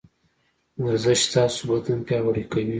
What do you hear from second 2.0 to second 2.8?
پياوړی کوي.